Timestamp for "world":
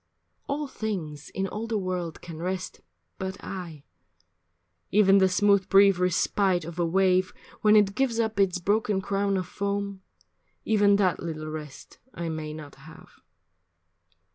1.77-2.23